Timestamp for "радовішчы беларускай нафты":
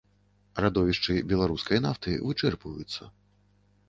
0.63-2.13